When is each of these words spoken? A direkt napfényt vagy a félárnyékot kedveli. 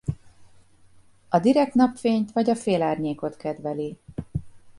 A 1.29 1.39
direkt 1.39 1.73
napfényt 1.73 2.31
vagy 2.31 2.49
a 2.49 2.55
félárnyékot 2.55 3.37
kedveli. 3.37 3.97